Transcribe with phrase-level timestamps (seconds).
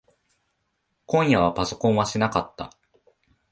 [1.05, 2.73] 今夜はパソコンはしなかった。